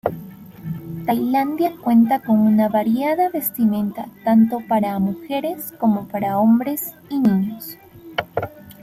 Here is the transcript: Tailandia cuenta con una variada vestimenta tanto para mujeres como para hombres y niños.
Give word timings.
Tailandia 1.05 1.75
cuenta 1.79 2.17
con 2.21 2.39
una 2.39 2.69
variada 2.69 3.29
vestimenta 3.29 4.09
tanto 4.23 4.59
para 4.67 4.97
mujeres 4.97 5.73
como 5.77 6.07
para 6.07 6.39
hombres 6.39 6.95
y 7.11 7.19
niños. 7.19 7.77